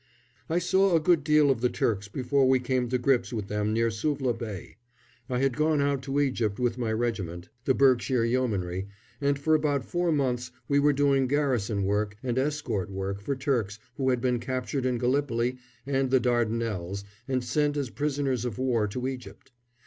[0.49, 3.71] ]I saw a good deal of the Turks before we came to grips with them
[3.71, 4.77] near Suvla Bay.
[5.29, 8.87] I had gone out to Egypt with my regiment, the Berkshire Yeomanry,
[9.21, 13.77] and for about four months we were doing garrison work and escort work for Turks
[13.97, 18.87] who had been captured in Gallipoli and the Dardanelles and sent as prisoners of war
[18.87, 19.51] to Egypt.